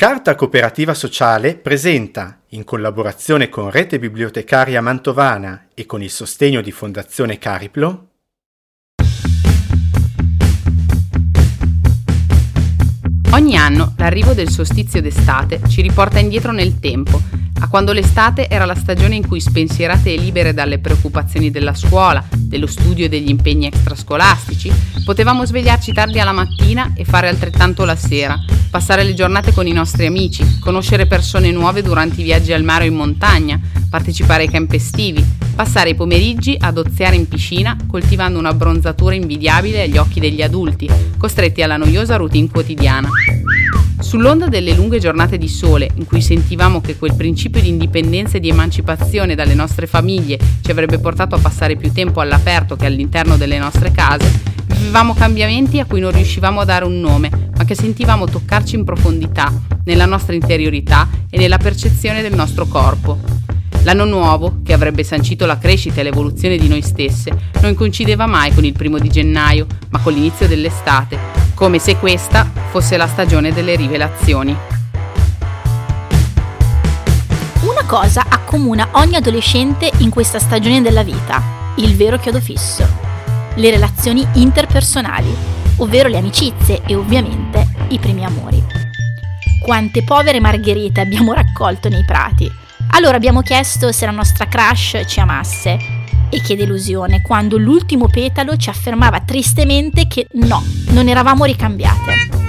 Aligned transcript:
Carta 0.00 0.34
Cooperativa 0.34 0.94
Sociale 0.94 1.56
presenta, 1.56 2.40
in 2.52 2.64
collaborazione 2.64 3.50
con 3.50 3.70
Rete 3.70 3.98
Bibliotecaria 3.98 4.80
Mantovana 4.80 5.66
e 5.74 5.84
con 5.84 6.02
il 6.02 6.08
sostegno 6.08 6.62
di 6.62 6.72
Fondazione 6.72 7.36
Cariplo, 7.36 8.06
Ogni 13.32 13.56
anno 13.56 13.92
l'arrivo 13.98 14.32
del 14.32 14.48
solstizio 14.48 15.02
d'estate 15.02 15.60
ci 15.68 15.82
riporta 15.82 16.18
indietro 16.18 16.50
nel 16.50 16.78
tempo 16.78 17.20
a 17.60 17.68
quando 17.68 17.92
l'estate 17.92 18.48
era 18.48 18.64
la 18.64 18.74
stagione 18.74 19.14
in 19.14 19.26
cui 19.26 19.40
spensierate 19.40 20.12
e 20.12 20.16
libere 20.16 20.54
dalle 20.54 20.78
preoccupazioni 20.78 21.50
della 21.50 21.74
scuola, 21.74 22.24
dello 22.34 22.66
studio 22.66 23.04
e 23.04 23.08
degli 23.08 23.28
impegni 23.28 23.66
extrascolastici, 23.66 24.72
potevamo 25.04 25.44
svegliarci 25.44 25.92
tardi 25.92 26.18
alla 26.18 26.32
mattina 26.32 26.92
e 26.94 27.04
fare 27.04 27.28
altrettanto 27.28 27.84
la 27.84 27.96
sera, 27.96 28.38
passare 28.70 29.04
le 29.04 29.14
giornate 29.14 29.52
con 29.52 29.66
i 29.66 29.72
nostri 29.72 30.06
amici, 30.06 30.58
conoscere 30.58 31.06
persone 31.06 31.50
nuove 31.50 31.82
durante 31.82 32.20
i 32.20 32.24
viaggi 32.24 32.52
al 32.52 32.64
mare 32.64 32.84
o 32.84 32.88
in 32.88 32.94
montagna, 32.94 33.60
partecipare 33.88 34.44
ai 34.44 34.50
camp 34.50 34.72
estivi, 34.72 35.24
passare 35.54 35.90
i 35.90 35.94
pomeriggi 35.94 36.56
ad 36.58 36.78
oziare 36.78 37.16
in 37.16 37.28
piscina 37.28 37.76
coltivando 37.86 38.38
una 38.38 38.54
bronzatura 38.54 39.14
invidiabile 39.14 39.82
agli 39.82 39.98
occhi 39.98 40.18
degli 40.18 40.42
adulti, 40.42 40.88
costretti 41.18 41.62
alla 41.62 41.76
noiosa 41.76 42.16
routine 42.16 42.48
quotidiana. 42.48 43.10
Sull'onda 44.00 44.48
delle 44.48 44.74
lunghe 44.74 44.98
giornate 44.98 45.38
di 45.38 45.46
sole, 45.46 45.88
in 45.94 46.06
cui 46.06 46.20
sentivamo 46.20 46.80
che 46.80 46.96
quel 46.96 47.14
principio 47.14 47.60
di 47.60 47.68
indipendenza 47.68 48.38
e 48.38 48.40
di 48.40 48.48
emancipazione 48.48 49.34
dalle 49.34 49.54
nostre 49.54 49.86
famiglie 49.86 50.38
ci 50.62 50.70
avrebbe 50.70 50.98
portato 50.98 51.36
a 51.36 51.38
passare 51.38 51.76
più 51.76 51.92
tempo 51.92 52.20
all'aperto 52.20 52.76
che 52.76 52.86
all'interno 52.86 53.36
delle 53.36 53.58
nostre 53.58 53.92
case, 53.92 54.40
vivevamo 54.66 55.14
cambiamenti 55.14 55.78
a 55.78 55.84
cui 55.84 56.00
non 56.00 56.10
riuscivamo 56.10 56.60
a 56.60 56.64
dare 56.64 56.84
un 56.86 56.98
nome, 56.98 57.30
ma 57.56 57.64
che 57.64 57.74
sentivamo 57.74 58.26
toccarci 58.26 58.74
in 58.74 58.84
profondità, 58.84 59.52
nella 59.84 60.06
nostra 60.06 60.34
interiorità 60.34 61.08
e 61.28 61.38
nella 61.38 61.58
percezione 61.58 62.22
del 62.22 62.34
nostro 62.34 62.66
corpo. 62.66 63.18
L'anno 63.82 64.04
nuovo, 64.04 64.60
che 64.64 64.72
avrebbe 64.72 65.04
sancito 65.04 65.46
la 65.46 65.58
crescita 65.58 66.00
e 66.00 66.04
l'evoluzione 66.04 66.56
di 66.56 66.68
noi 66.68 66.82
stesse, 66.82 67.32
non 67.60 67.74
coincideva 67.74 68.26
mai 68.26 68.52
con 68.52 68.64
il 68.64 68.72
primo 68.72 68.98
di 68.98 69.08
gennaio, 69.08 69.66
ma 69.90 70.00
con 70.00 70.12
l'inizio 70.14 70.48
dell'estate, 70.48 71.18
come 71.54 71.78
se 71.78 71.96
questa 71.96 72.59
fosse 72.70 72.96
la 72.96 73.08
stagione 73.08 73.52
delle 73.52 73.74
rivelazioni. 73.74 74.56
Una 77.62 77.84
cosa 77.84 78.24
accomuna 78.28 78.88
ogni 78.92 79.16
adolescente 79.16 79.90
in 79.98 80.10
questa 80.10 80.38
stagione 80.38 80.80
della 80.80 81.02
vita, 81.02 81.42
il 81.76 81.96
vero 81.96 82.16
chiodo 82.16 82.40
fisso, 82.40 82.86
le 83.54 83.70
relazioni 83.70 84.26
interpersonali, 84.34 85.34
ovvero 85.78 86.08
le 86.08 86.18
amicizie 86.18 86.82
e 86.86 86.94
ovviamente 86.94 87.66
i 87.88 87.98
primi 87.98 88.24
amori. 88.24 88.62
Quante 89.62 90.04
povere 90.04 90.40
margherite 90.40 91.00
abbiamo 91.00 91.32
raccolto 91.32 91.88
nei 91.88 92.04
prati, 92.04 92.50
allora 92.92 93.16
abbiamo 93.16 93.42
chiesto 93.42 93.90
se 93.90 94.06
la 94.06 94.12
nostra 94.12 94.46
crush 94.46 95.02
ci 95.06 95.20
amasse. 95.20 95.98
E 96.32 96.40
che 96.42 96.54
delusione, 96.54 97.22
quando 97.22 97.58
l'ultimo 97.58 98.06
petalo 98.06 98.56
ci 98.56 98.70
affermava 98.70 99.18
tristemente 99.20 100.06
che 100.06 100.28
no, 100.34 100.62
non 100.90 101.08
eravamo 101.08 101.44
ricambiate. 101.44 102.39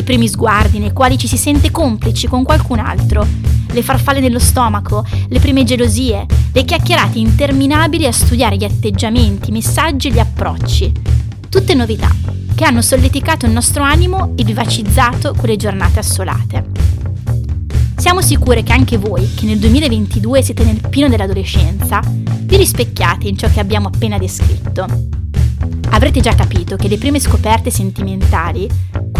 I 0.00 0.02
primi 0.02 0.28
sguardi 0.28 0.78
nei 0.78 0.94
quali 0.94 1.18
ci 1.18 1.26
si 1.26 1.36
sente 1.36 1.70
complici 1.70 2.26
con 2.26 2.42
qualcun 2.42 2.78
altro, 2.78 3.26
le 3.70 3.82
farfalle 3.82 4.20
nello 4.20 4.38
stomaco, 4.38 5.04
le 5.28 5.38
prime 5.40 5.62
gelosie, 5.62 6.24
le 6.54 6.64
chiacchierate 6.64 7.18
interminabili 7.18 8.06
a 8.06 8.12
studiare 8.12 8.56
gli 8.56 8.64
atteggiamenti, 8.64 9.50
i 9.50 9.52
messaggi 9.52 10.08
e 10.08 10.12
gli 10.12 10.18
approcci. 10.18 10.90
Tutte 11.50 11.74
novità 11.74 12.10
che 12.54 12.64
hanno 12.64 12.80
solleticato 12.80 13.44
il 13.44 13.52
nostro 13.52 13.82
animo 13.82 14.32
e 14.36 14.42
vivacizzato 14.42 15.34
quelle 15.36 15.56
giornate 15.56 15.98
assolate. 15.98 16.64
Siamo 17.98 18.22
sicure 18.22 18.62
che 18.62 18.72
anche 18.72 18.96
voi, 18.96 19.34
che 19.34 19.44
nel 19.44 19.58
2022 19.58 20.42
siete 20.42 20.64
nel 20.64 20.80
pieno 20.88 21.10
dell'adolescenza, 21.10 22.00
vi 22.06 22.56
rispecchiate 22.56 23.28
in 23.28 23.36
ciò 23.36 23.50
che 23.50 23.60
abbiamo 23.60 23.88
appena 23.88 24.16
descritto. 24.16 24.86
Avrete 25.90 26.20
già 26.20 26.34
capito 26.34 26.76
che 26.76 26.88
le 26.88 26.96
prime 26.96 27.20
scoperte 27.20 27.70
sentimentali, 27.70 28.66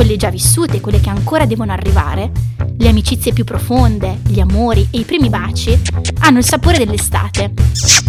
quelle 0.00 0.16
già 0.16 0.30
vissute 0.30 0.80
quelle 0.80 0.98
che 0.98 1.10
ancora 1.10 1.44
devono 1.44 1.72
arrivare, 1.72 2.32
le 2.78 2.88
amicizie 2.88 3.34
più 3.34 3.44
profonde, 3.44 4.20
gli 4.26 4.40
amori 4.40 4.88
e 4.90 5.00
i 5.00 5.04
primi 5.04 5.28
baci, 5.28 5.78
hanno 6.20 6.38
il 6.38 6.44
sapore 6.46 6.78
dell'estate 6.78 7.52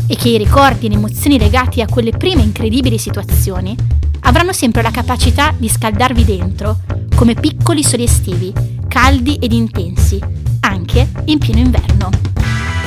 e 0.07 0.15
che 0.15 0.29
i 0.29 0.37
ricordi 0.37 0.85
e 0.85 0.89
le 0.89 0.95
emozioni 0.95 1.37
legati 1.37 1.81
a 1.81 1.87
quelle 1.87 2.11
prime 2.11 2.43
incredibili 2.43 2.97
situazioni 2.97 3.75
avranno 4.21 4.53
sempre 4.53 4.81
la 4.81 4.89
capacità 4.89 5.53
di 5.57 5.67
scaldarvi 5.67 6.23
dentro 6.23 6.77
come 7.13 7.33
piccoli 7.33 7.83
soli 7.83 8.03
estivi, 8.03 8.53
caldi 8.87 9.35
ed 9.35 9.51
intensi, 9.51 10.17
anche 10.61 11.09
in 11.25 11.39
pieno 11.39 11.59
inverno. 11.59 12.09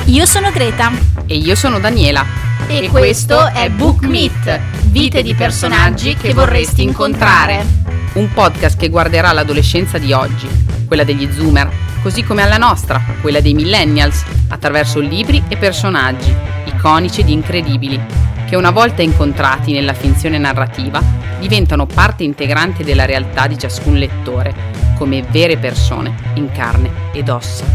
Io 0.05 0.25
sono 0.25 0.49
Greta. 0.49 0.91
E 1.27 1.37
io 1.37 1.53
sono 1.53 1.79
Daniela. 1.79 2.25
E, 2.65 2.85
e 2.85 2.89
questo 2.89 3.45
è 3.53 3.69
Book 3.69 4.03
Meet, 4.05 4.59
vite 4.87 5.21
di 5.21 5.35
personaggi 5.35 6.15
che 6.15 6.33
vorresti 6.33 6.81
incontrare. 6.81 7.84
Un 8.15 8.31
podcast 8.31 8.79
che 8.79 8.87
guarderà 8.87 9.33
l'adolescenza 9.33 9.97
di 9.97 10.13
oggi, 10.13 10.47
quella 10.87 11.03
degli 11.03 11.29
zoomer, 11.33 11.69
così 12.01 12.23
come 12.23 12.43
alla 12.43 12.55
nostra, 12.55 13.01
quella 13.19 13.41
dei 13.41 13.53
millennials, 13.53 14.23
attraverso 14.47 15.01
libri 15.01 15.43
e 15.49 15.57
personaggi, 15.57 16.33
iconici 16.63 17.19
ed 17.19 17.27
incredibili, 17.27 18.01
che 18.47 18.55
una 18.55 18.71
volta 18.71 19.01
incontrati 19.01 19.73
nella 19.73 19.93
finzione 19.93 20.37
narrativa 20.37 21.01
diventano 21.41 21.85
parte 21.85 22.23
integrante 22.23 22.85
della 22.85 23.03
realtà 23.03 23.47
di 23.47 23.57
ciascun 23.57 23.95
lettore 23.95 24.55
come 24.97 25.21
vere 25.23 25.57
persone 25.57 26.15
in 26.35 26.49
carne 26.53 27.11
ed 27.11 27.27
ossa. 27.27 27.65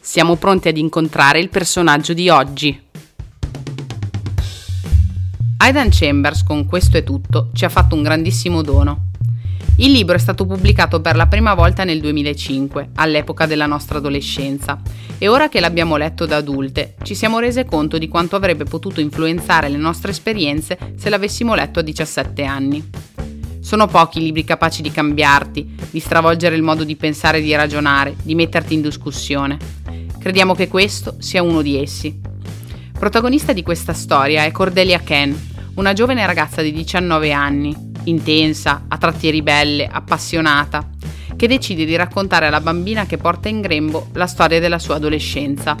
Siamo 0.00 0.36
pronti 0.36 0.68
ad 0.68 0.76
incontrare 0.76 1.38
il 1.38 1.48
personaggio 1.48 2.12
di 2.12 2.28
oggi. 2.28 2.90
Aidan 5.62 5.90
Chambers 5.92 6.42
con 6.42 6.66
Questo 6.66 6.96
è 6.96 7.04
tutto 7.04 7.50
ci 7.52 7.64
ha 7.64 7.68
fatto 7.68 7.94
un 7.94 8.02
grandissimo 8.02 8.62
dono. 8.62 9.10
Il 9.76 9.92
libro 9.92 10.16
è 10.16 10.18
stato 10.18 10.44
pubblicato 10.44 11.00
per 11.00 11.14
la 11.14 11.28
prima 11.28 11.54
volta 11.54 11.84
nel 11.84 12.00
2005, 12.00 12.90
all'epoca 12.96 13.46
della 13.46 13.66
nostra 13.66 13.98
adolescenza, 13.98 14.82
e 15.18 15.28
ora 15.28 15.48
che 15.48 15.60
l'abbiamo 15.60 15.96
letto 15.96 16.26
da 16.26 16.38
adulte, 16.38 16.96
ci 17.04 17.14
siamo 17.14 17.38
rese 17.38 17.64
conto 17.64 17.96
di 17.96 18.08
quanto 18.08 18.34
avrebbe 18.34 18.64
potuto 18.64 19.00
influenzare 19.00 19.68
le 19.68 19.76
nostre 19.76 20.10
esperienze 20.10 20.76
se 20.96 21.08
l'avessimo 21.08 21.54
letto 21.54 21.78
a 21.78 21.82
17 21.82 22.42
anni. 22.42 22.90
Sono 23.60 23.86
pochi 23.86 24.18
i 24.18 24.22
libri 24.22 24.42
capaci 24.42 24.82
di 24.82 24.90
cambiarti, 24.90 25.76
di 25.90 26.00
stravolgere 26.00 26.56
il 26.56 26.62
modo 26.62 26.82
di 26.82 26.96
pensare 26.96 27.38
e 27.38 27.42
di 27.42 27.54
ragionare, 27.54 28.16
di 28.20 28.34
metterti 28.34 28.74
in 28.74 28.82
discussione. 28.82 29.58
Crediamo 30.18 30.56
che 30.56 30.66
questo 30.66 31.14
sia 31.20 31.40
uno 31.40 31.62
di 31.62 31.80
essi. 31.80 32.18
Protagonista 32.98 33.52
di 33.52 33.62
questa 33.62 33.92
storia 33.92 34.44
è 34.44 34.50
Cordelia 34.50 35.00
Ken, 35.00 35.50
una 35.74 35.94
giovane 35.94 36.26
ragazza 36.26 36.60
di 36.60 36.70
19 36.70 37.32
anni, 37.32 37.74
intensa, 38.04 38.84
a 38.88 38.98
tratti 38.98 39.30
ribelle, 39.30 39.88
appassionata, 39.90 40.90
che 41.34 41.48
decide 41.48 41.86
di 41.86 41.96
raccontare 41.96 42.46
alla 42.46 42.60
bambina 42.60 43.06
che 43.06 43.16
porta 43.16 43.48
in 43.48 43.62
grembo 43.62 44.08
la 44.12 44.26
storia 44.26 44.60
della 44.60 44.78
sua 44.78 44.96
adolescenza. 44.96 45.76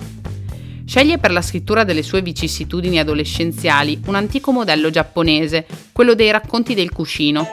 Sceglie 0.84 1.18
per 1.18 1.30
la 1.30 1.42
scrittura 1.42 1.84
delle 1.84 2.02
sue 2.02 2.22
vicissitudini 2.22 2.98
adolescenziali 2.98 4.00
un 4.06 4.14
antico 4.14 4.50
modello 4.50 4.88
giapponese, 4.88 5.66
quello 5.92 6.14
dei 6.14 6.30
racconti 6.30 6.74
del 6.74 6.90
cuscino. 6.90 7.46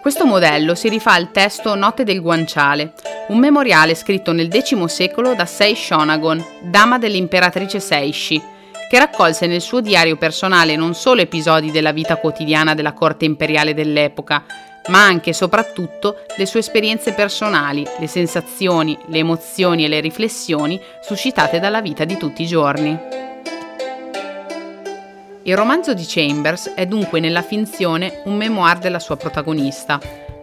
Questo 0.00 0.26
modello 0.26 0.74
si 0.74 0.88
rifà 0.88 1.14
al 1.14 1.30
testo 1.32 1.74
Note 1.74 2.04
del 2.04 2.20
guanciale, 2.20 2.94
un 3.28 3.38
memoriale 3.38 3.94
scritto 3.94 4.32
nel 4.32 4.50
X 4.50 4.84
secolo 4.84 5.34
da 5.34 5.44
Sei 5.44 5.74
Shonagon, 5.74 6.42
dama 6.62 6.98
dell'imperatrice 6.98 7.80
Seishi, 7.80 8.40
che 8.88 8.98
raccolse 8.98 9.46
nel 9.46 9.60
suo 9.60 9.80
diario 9.80 10.16
personale 10.16 10.74
non 10.74 10.94
solo 10.94 11.20
episodi 11.20 11.70
della 11.70 11.92
vita 11.92 12.16
quotidiana 12.16 12.74
della 12.74 12.94
corte 12.94 13.26
imperiale 13.26 13.74
dell'epoca, 13.74 14.44
ma 14.88 15.04
anche 15.04 15.30
e 15.30 15.34
soprattutto 15.34 16.24
le 16.36 16.46
sue 16.46 16.60
esperienze 16.60 17.12
personali, 17.12 17.86
le 17.98 18.06
sensazioni, 18.06 18.98
le 19.08 19.18
emozioni 19.18 19.84
e 19.84 19.88
le 19.88 20.00
riflessioni 20.00 20.80
suscitate 21.02 21.60
dalla 21.60 21.82
vita 21.82 22.04
di 22.04 22.16
tutti 22.16 22.42
i 22.42 22.46
giorni. 22.46 22.98
Il 25.42 25.56
romanzo 25.56 25.94
di 25.94 26.04
Chambers 26.06 26.72
è 26.74 26.86
dunque 26.86 27.20
nella 27.20 27.42
finzione 27.42 28.22
un 28.24 28.36
memoir 28.36 28.78
della 28.78 28.98
sua 28.98 29.16
protagonista, 29.16 30.00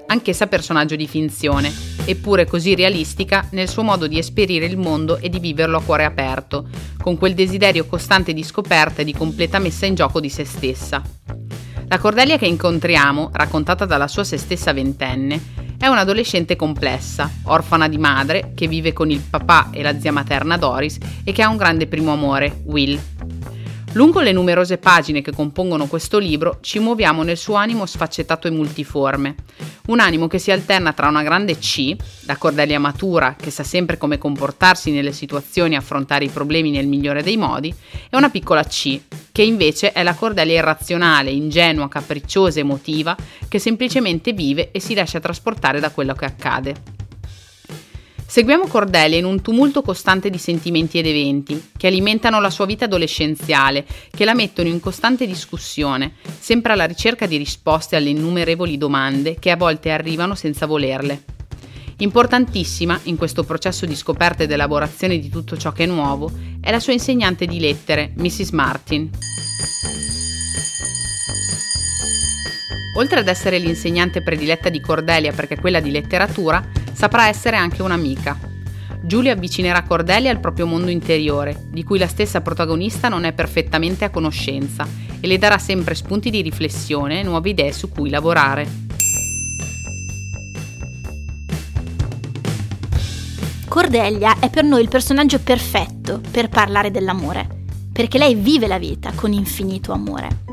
anch'essa 0.08 0.48
personaggio 0.48 0.96
di 0.96 1.08
finzione, 1.08 1.94
eppure 2.06 2.46
così 2.46 2.75
realistica 2.75 3.48
nel 3.52 3.68
suo 3.68 3.84
modo 3.84 4.07
di 4.07 4.18
esperire 4.18 4.66
il 4.66 4.78
mondo 4.78 5.18
e 5.18 5.30
di 5.30 5.40
viverlo 5.40 5.78
a 5.78 5.81
cuore 5.81 6.06
aperto, 6.06 6.68
con 7.02 7.18
quel 7.18 7.34
desiderio 7.34 7.86
costante 7.86 8.34
di 8.34 8.44
scoperta 8.44 9.02
e 9.02 9.06
di 9.06 9.13
completa 9.13 9.60
messa 9.60 9.86
in 9.86 9.96
gioco 9.96 10.19
di 10.19 10.30
se 10.30 10.46
stessa. 10.46 11.02
La 11.88 12.00
Cordelia 12.00 12.38
che 12.38 12.48
incontriamo, 12.48 13.30
raccontata 13.34 13.86
dalla 13.86 14.07
sua 14.07 14.24
se 14.24 14.38
stessa 14.38 14.74
ventenne, 14.74 15.63
è 15.78 15.88
un'adolescente 15.88 16.56
complessa, 16.56 17.30
orfana 17.44 17.88
di 17.88 17.98
madre, 17.98 18.54
che 18.56 18.68
vive 18.68 18.94
con 18.94 19.12
il 19.12 19.22
papà 19.22 19.69
e 19.72 19.84
la 19.84 20.00
zia 20.00 20.12
materna 20.12 20.57
Doris 20.57 20.98
e 21.24 21.31
che 21.31 21.44
ha 21.44 21.50
un 21.50 21.57
grande 21.57 21.86
primo 21.88 22.13
amore, 22.13 22.62
Will. 22.66 23.00
Lungo 23.95 24.19
le 24.19 24.33
numerose 24.33 24.77
pagine 24.77 25.21
che 25.21 25.31
compongono 25.31 25.88
questo 25.88 26.18
libro 26.18 26.57
ci 26.59 26.80
muoviamo 26.80 27.24
nel 27.24 27.38
suo 27.38 27.56
animo 27.56 27.86
sfaccettato 27.86 28.45
e 28.45 28.51
multiforme. 28.51 29.36
Un 29.88 30.01
animo 30.01 30.27
che 30.27 30.38
si 30.38 30.51
alterna 30.51 30.92
tra 30.92 31.07
una 31.07 31.24
grande 31.24 31.57
C, 31.57 31.95
la 32.25 32.36
Cordelia 32.36 32.77
matura 32.77 33.38
che 33.39 33.51
sa 33.51 33.63
sempre 33.63 33.97
come 33.97 34.18
comportarsi 34.18 34.92
nelle 34.92 35.13
situazioni 35.13 35.75
e 35.75 35.77
affrontare 35.77 36.25
i 36.25 36.30
problemi 36.30 36.71
nel 36.71 36.88
migliore 36.88 37.24
dei 37.24 37.38
modi, 37.38 37.74
e 38.09 38.18
una 38.18 38.30
piccola 38.30 38.65
C, 38.65 39.00
che 39.31 39.44
invece 39.44 39.94
è 39.94 40.03
la 40.03 40.13
Cordelia 40.13 40.57
irrazionale, 40.57 41.31
ingenua, 41.31 41.88
capricciosa, 41.88 42.59
emotiva, 42.59 43.15
che 43.47 43.59
semplicemente 43.59 44.33
vive 44.33 44.71
e 44.71 44.81
si 44.81 44.94
lascia 44.94 45.21
trasportare 45.21 45.80
da 45.80 45.92
quello 45.92 46.13
che 46.15 46.25
accade. 46.25 47.05
Seguiamo 48.36 48.68
Cordelia 48.68 49.18
in 49.18 49.24
un 49.24 49.42
tumulto 49.42 49.82
costante 49.82 50.30
di 50.30 50.38
sentimenti 50.38 51.00
ed 51.00 51.06
eventi 51.06 51.70
che 51.78 51.88
alimentano 51.88 52.42
la 52.42 52.50
sua 52.50 52.66
vita 52.66 52.84
adolescenziale, 52.84 53.86
che 54.12 54.26
la 54.26 54.34
mettono 54.34 54.68
in 54.68 54.82
costante 54.82 55.26
discussione, 55.26 56.16
sempre 56.38 56.74
alla 56.74 56.84
ricerca 56.84 57.28
di 57.28 57.38
risposte 57.38 57.96
alle 57.96 58.10
innumerevoli 58.10 58.78
domande 58.78 59.40
che 59.40 59.52
a 59.52 59.56
volte 59.56 59.90
arrivano 59.90 60.36
senza 60.36 60.66
volerle. 60.66 61.24
Importantissima 62.00 63.00
in 63.04 63.16
questo 63.16 63.46
processo 63.46 63.86
di 63.86 63.96
scoperta 63.96 64.44
ed 64.44 64.52
elaborazione 64.52 65.18
di 65.18 65.30
tutto 65.30 65.56
ciò 65.56 65.72
che 65.72 65.86
è 65.86 65.88
nuovo 65.88 66.30
è 66.60 66.72
la 66.72 66.81
sua 66.81 66.92
insegnante 66.92 67.46
di 67.46 67.62
lettere, 67.62 68.12
Mrs. 68.18 68.50
Martin. 68.50 69.12
Oltre 72.95 73.19
ad 73.19 73.27
essere 73.27 73.57
l'insegnante 73.57 74.21
prediletta 74.21 74.69
di 74.69 74.80
Cordelia 74.80 75.33
perché 75.33 75.57
quella 75.57 75.80
di 75.80 75.92
letteratura, 75.92 76.63
saprà 76.94 77.27
essere 77.27 77.57
anche 77.57 77.81
un'amica. 77.81 78.38
Giulia 79.01 79.33
avvicinerà 79.33 79.83
Cordelia 79.83 80.31
al 80.31 80.39
proprio 80.39 80.65
mondo 80.65 80.89
interiore, 80.89 81.68
di 81.69 81.83
cui 81.83 82.00
la 82.00 82.07
stessa 82.07 82.42
protagonista 82.42 83.09
non 83.09 83.25
è 83.25 83.33
perfettamente 83.33 84.06
a 84.06 84.09
conoscenza, 84.09 84.88
e 85.19 85.27
le 85.27 85.38
darà 85.38 85.57
sempre 85.57 85.94
spunti 85.94 86.30
di 86.30 86.42
riflessione 86.42 87.19
e 87.19 87.24
nuove 87.24 87.50
idee 87.50 87.71
su 87.71 87.89
cui 87.89 88.09
lavorare. 88.09 88.83
Cordelia 93.68 94.39
è 94.39 94.50
per 94.50 94.63
noi 94.63 94.81
il 94.81 94.88
personaggio 94.88 95.39
perfetto 95.39 96.21
per 96.31 96.47
parlare 96.47 96.92
dell'amore, 96.92 97.47
perché 97.92 98.18
lei 98.18 98.36
vive 98.36 98.68
la 98.68 98.80
vita 98.80 99.12
con 99.13 99.33
infinito 99.33 99.92
amore. 99.92 100.44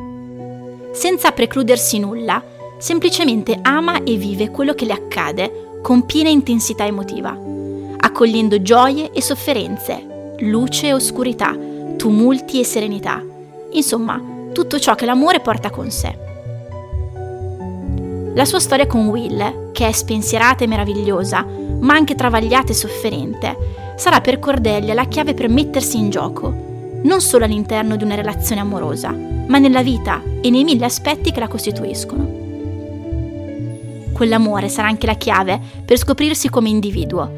Senza 0.92 1.32
precludersi 1.32 1.98
nulla, 1.98 2.42
semplicemente 2.78 3.58
ama 3.62 4.02
e 4.02 4.16
vive 4.16 4.50
quello 4.50 4.74
che 4.74 4.84
le 4.84 4.92
accade 4.92 5.80
con 5.82 6.04
piena 6.04 6.28
intensità 6.28 6.84
emotiva, 6.84 7.36
accogliendo 7.96 8.60
gioie 8.62 9.10
e 9.10 9.22
sofferenze, 9.22 10.34
luce 10.40 10.88
e 10.88 10.92
oscurità, 10.92 11.56
tumulti 11.96 12.60
e 12.60 12.64
serenità, 12.64 13.22
insomma, 13.70 14.20
tutto 14.52 14.78
ciò 14.78 14.94
che 14.94 15.06
l'amore 15.06 15.40
porta 15.40 15.70
con 15.70 15.90
sé. 15.90 16.18
La 18.34 18.44
sua 18.44 18.60
storia 18.60 18.86
con 18.86 19.08
Will, 19.08 19.72
che 19.72 19.86
è 19.86 19.92
spensierata 19.92 20.64
e 20.64 20.66
meravigliosa, 20.66 21.44
ma 21.80 21.94
anche 21.94 22.14
travagliata 22.14 22.72
e 22.72 22.74
sofferente, 22.74 23.56
sarà 23.96 24.20
per 24.20 24.38
Cordelia 24.38 24.94
la 24.94 25.06
chiave 25.06 25.34
per 25.34 25.48
mettersi 25.48 25.96
in 25.98 26.10
gioco, 26.10 26.70
non 27.02 27.20
solo 27.20 27.44
all'interno 27.44 27.96
di 27.96 28.04
una 28.04 28.14
relazione 28.14 28.60
amorosa, 28.60 29.10
ma 29.10 29.58
nella 29.58 29.82
vita 29.82 30.22
e 30.40 30.50
nei 30.50 30.64
mille 30.64 30.84
aspetti 30.84 31.32
che 31.32 31.40
la 31.40 31.48
costituiscono 31.48 32.42
quell'amore 34.22 34.68
sarà 34.68 34.86
anche 34.86 35.06
la 35.06 35.16
chiave 35.16 35.60
per 35.84 35.98
scoprirsi 35.98 36.48
come 36.48 36.68
individuo, 36.68 37.28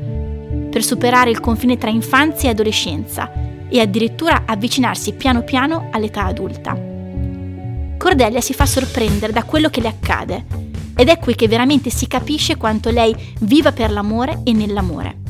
per 0.70 0.84
superare 0.84 1.30
il 1.30 1.40
confine 1.40 1.78
tra 1.78 1.88
infanzia 1.88 2.50
e 2.50 2.52
adolescenza 2.52 3.32
e 3.70 3.80
addirittura 3.80 4.42
avvicinarsi 4.44 5.14
piano 5.14 5.42
piano 5.44 5.88
all'età 5.90 6.26
adulta. 6.26 6.78
Cordelia 7.96 8.42
si 8.42 8.52
fa 8.52 8.66
sorprendere 8.66 9.32
da 9.32 9.44
quello 9.44 9.70
che 9.70 9.80
le 9.80 9.88
accade 9.88 10.44
ed 10.94 11.08
è 11.08 11.18
qui 11.18 11.34
che 11.34 11.48
veramente 11.48 11.88
si 11.88 12.06
capisce 12.06 12.58
quanto 12.58 12.90
lei 12.90 13.16
viva 13.40 13.72
per 13.72 13.90
l'amore 13.90 14.42
e 14.44 14.52
nell'amore. 14.52 15.22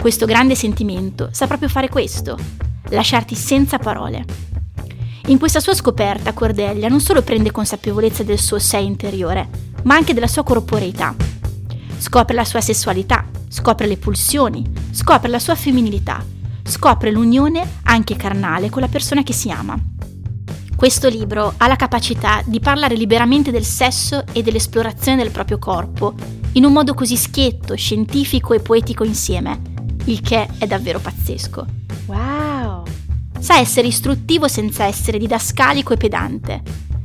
Questo 0.00 0.24
grande 0.24 0.54
sentimento 0.54 1.30
sa 1.32 1.48
proprio 1.48 1.68
fare 1.68 1.88
questo, 1.88 2.38
lasciarti 2.90 3.34
senza 3.34 3.78
parole. 3.78 4.24
In 5.26 5.38
questa 5.38 5.60
sua 5.60 5.74
scoperta 5.74 6.32
Cordelia 6.32 6.88
non 6.88 7.00
solo 7.00 7.22
prende 7.22 7.50
consapevolezza 7.50 8.22
del 8.22 8.38
suo 8.38 8.58
sé 8.58 8.78
interiore, 8.78 9.48
ma 9.82 9.96
anche 9.96 10.14
della 10.14 10.28
sua 10.28 10.44
corporeità. 10.44 11.14
Scopre 11.98 12.34
la 12.34 12.44
sua 12.44 12.60
sessualità, 12.60 13.24
scopre 13.48 13.86
le 13.86 13.96
pulsioni, 13.96 14.64
scopre 14.92 15.28
la 15.28 15.40
sua 15.40 15.54
femminilità, 15.54 16.24
scopre 16.62 17.10
l'unione 17.10 17.80
anche 17.84 18.14
carnale 18.14 18.70
con 18.70 18.82
la 18.82 18.88
persona 18.88 19.22
che 19.22 19.32
si 19.32 19.50
ama. 19.50 19.76
Questo 20.76 21.08
libro 21.08 21.54
ha 21.56 21.66
la 21.66 21.76
capacità 21.76 22.42
di 22.44 22.60
parlare 22.60 22.94
liberamente 22.96 23.50
del 23.50 23.64
sesso 23.64 24.24
e 24.32 24.42
dell'esplorazione 24.42 25.22
del 25.22 25.32
proprio 25.32 25.58
corpo, 25.58 26.14
in 26.52 26.64
un 26.64 26.72
modo 26.72 26.92
così 26.92 27.16
schietto, 27.16 27.74
scientifico 27.74 28.52
e 28.52 28.60
poetico 28.60 29.02
insieme, 29.02 29.58
il 30.04 30.20
che 30.20 30.46
è 30.58 30.66
davvero 30.66 31.00
pazzesco. 31.00 31.66
Wow! 32.06 32.35
Sa 33.46 33.58
essere 33.58 33.86
istruttivo 33.86 34.48
senza 34.48 34.86
essere 34.86 35.18
didascalico 35.18 35.92
e 35.92 35.96
pedante. 35.96 36.62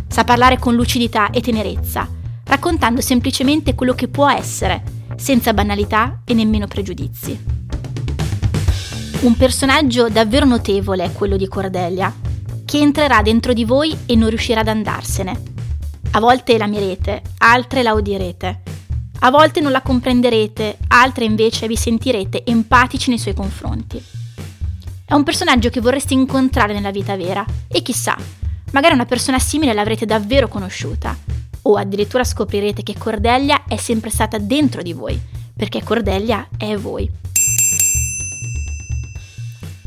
Sa 0.07 0.23
parlare 0.23 0.57
con 0.57 0.73
lucidità 0.73 1.29
e 1.29 1.39
tenerezza, 1.39 2.09
raccontando 2.45 2.99
semplicemente 2.99 3.75
quello 3.75 3.93
che 3.93 4.07
può 4.07 4.27
essere, 4.27 4.81
senza 5.17 5.53
banalità 5.53 6.21
e 6.25 6.33
nemmeno 6.33 6.65
pregiudizi. 6.65 7.39
Un 9.19 9.37
personaggio 9.37 10.09
davvero 10.09 10.47
notevole 10.47 11.03
è 11.03 11.11
quello 11.11 11.37
di 11.37 11.47
Cordelia, 11.47 12.11
che 12.65 12.79
entrerà 12.79 13.21
dentro 13.21 13.53
di 13.53 13.63
voi 13.63 13.95
e 14.07 14.15
non 14.15 14.29
riuscirà 14.29 14.61
ad 14.61 14.67
andarsene. 14.67 15.39
A 16.09 16.19
volte 16.19 16.57
la 16.57 16.65
mirete, 16.65 17.21
altre 17.37 17.83
la 17.83 17.93
odierete. 17.93 18.61
A 19.19 19.29
volte 19.29 19.59
non 19.59 19.71
la 19.71 19.83
comprenderete, 19.83 20.79
altre 20.87 21.23
invece 21.23 21.67
vi 21.67 21.75
sentirete 21.75 22.43
empatici 22.43 23.09
nei 23.09 23.19
suoi 23.19 23.35
confronti. 23.35 24.20
È 25.11 25.13
un 25.13 25.23
personaggio 25.23 25.69
che 25.69 25.81
vorreste 25.81 26.13
incontrare 26.13 26.71
nella 26.71 26.89
vita 26.89 27.17
vera 27.17 27.45
e 27.67 27.81
chissà, 27.81 28.15
magari 28.71 28.93
una 28.93 29.05
persona 29.05 29.39
simile 29.39 29.73
l'avrete 29.73 30.05
davvero 30.05 30.47
conosciuta 30.47 31.17
o 31.63 31.75
addirittura 31.75 32.23
scoprirete 32.23 32.81
che 32.81 32.95
Cordelia 32.97 33.65
è 33.67 33.75
sempre 33.75 34.09
stata 34.09 34.37
dentro 34.37 34.81
di 34.81 34.93
voi, 34.93 35.19
perché 35.53 35.83
Cordelia 35.83 36.47
è 36.57 36.77
voi. 36.77 37.11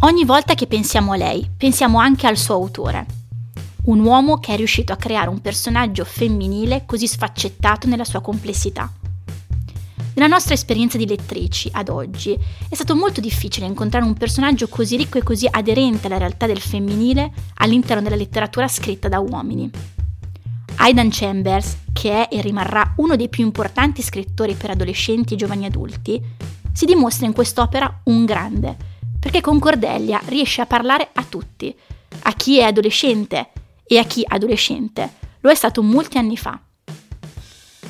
Ogni 0.01 0.27
volta 0.27 0.53
che 0.53 0.67
pensiamo 0.67 1.13
a 1.13 1.17
lei, 1.17 1.49
pensiamo 1.57 1.99
anche 1.99 2.27
al 2.27 2.37
suo 2.37 2.57
autore, 2.57 3.07
un 3.85 4.01
uomo 4.01 4.37
che 4.37 4.53
è 4.53 4.57
riuscito 4.57 4.93
a 4.93 4.97
creare 4.97 5.31
un 5.31 5.41
personaggio 5.41 6.05
femminile 6.05 6.83
così 6.85 7.07
sfaccettato 7.07 7.87
nella 7.87 8.05
sua 8.05 8.21
complessità. 8.21 8.93
Nella 10.15 10.29
nostra 10.29 10.55
esperienza 10.55 10.97
di 10.97 11.09
lettrici, 11.09 11.69
ad 11.73 11.89
oggi, 11.89 12.39
è 12.69 12.75
stato 12.75 12.95
molto 12.95 13.21
difficile 13.21 13.67
incontrare 13.67 14.05
un 14.05 14.15
personaggio 14.15 14.69
così 14.69 14.97
ricco 14.97 15.19
e 15.19 15.25
così 15.25 15.49
aderente 15.51 16.07
alla 16.07 16.19
realtà 16.19 16.47
del 16.47 16.61
femminile 16.61 17.33
all'interno 17.55 18.03
della 18.03 18.15
letteratura 18.15 18.69
scritta 18.69 19.09
da 19.09 19.19
uomini. 19.19 19.69
Aidan 20.77 21.09
Chambers, 21.11 21.79
che 21.93 22.29
è 22.29 22.35
e 22.35 22.41
rimarrà 22.41 22.95
uno 22.99 23.17
dei 23.17 23.29
più 23.29 23.45
importanti 23.45 24.03
scrittori 24.03 24.55
per 24.55 24.71
adolescenti 24.71 25.35
e 25.35 25.37
giovani 25.37 25.67
adulti, 25.67 26.23
si 26.73 26.85
dimostra 26.85 27.27
in 27.27 27.33
quest'opera 27.33 28.03
un 28.05 28.25
grande, 28.25 28.77
perché 29.19 29.41
con 29.41 29.59
Cordelia 29.59 30.21
riesce 30.27 30.61
a 30.61 30.67
parlare 30.67 31.09
a 31.13 31.25
tutti, 31.25 31.75
a 32.23 32.33
chi 32.35 32.59
è 32.59 32.63
adolescente 32.63 33.51
e 33.85 33.99
a 33.99 34.05
chi 34.05 34.25
adolescente 34.27 35.13
lo 35.41 35.51
è 35.51 35.55
stato 35.57 35.83
molti 35.83 36.19
anni 36.19 36.37
fa. 36.37 36.61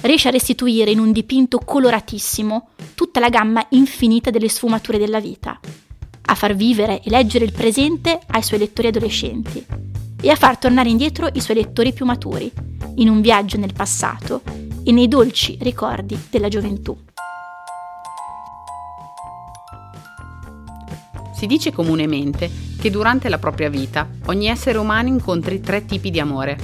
Riesce 0.04 0.28
a 0.28 0.32
restituire 0.32 0.90
in 0.90 0.98
un 0.98 1.12
dipinto 1.12 1.58
coloratissimo 1.58 2.68
tutta 2.94 3.20
la 3.20 3.30
gamma 3.30 3.64
infinita 3.70 4.28
delle 4.28 4.50
sfumature 4.50 4.98
della 4.98 5.18
vita, 5.18 5.58
a 6.26 6.34
far 6.34 6.54
vivere 6.54 7.00
e 7.00 7.08
leggere 7.08 7.46
il 7.46 7.52
presente 7.52 8.20
ai 8.26 8.42
suoi 8.42 8.58
lettori 8.58 8.88
adolescenti 8.88 9.64
e 10.20 10.28
a 10.28 10.36
far 10.36 10.58
tornare 10.58 10.90
indietro 10.90 11.30
i 11.32 11.40
suoi 11.40 11.56
lettori 11.56 11.94
più 11.94 12.04
maturi, 12.04 12.52
in 12.96 13.08
un 13.08 13.22
viaggio 13.22 13.56
nel 13.56 13.72
passato 13.72 14.42
e 14.84 14.92
nei 14.92 15.08
dolci 15.08 15.56
ricordi 15.62 16.18
della 16.28 16.48
gioventù. 16.48 16.94
Si 21.34 21.46
dice 21.46 21.72
comunemente 21.72 22.50
che 22.78 22.90
durante 22.90 23.30
la 23.30 23.38
propria 23.38 23.70
vita 23.70 24.06
ogni 24.26 24.48
essere 24.48 24.76
umano 24.76 25.08
incontri 25.08 25.60
tre 25.60 25.86
tipi 25.86 26.10
di 26.10 26.20
amore, 26.20 26.58